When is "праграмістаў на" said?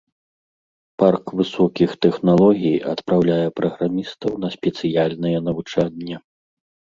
3.61-4.51